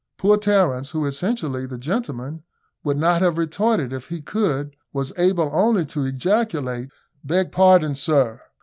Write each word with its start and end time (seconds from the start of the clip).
Poor 0.17 0.35
Terence, 0.35 0.89
who, 0.89 1.05
essentially 1.05 1.67
the 1.67 1.77
gentleman, 1.77 2.41
would 2.83 2.97
not 2.97 3.21
have 3.21 3.37
retorted 3.37 3.93
if 3.93 4.07
he 4.07 4.19
could, 4.19 4.75
was 4.91 5.13
able 5.15 5.51
only 5.53 5.85
to 5.85 6.03
ejaculate, 6.05 6.89
"Beg 7.23 7.51
pardon, 7.51 7.93
sir!" 7.93 8.41